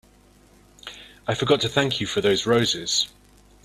[1.27, 3.07] I forgot to thank you for those roses.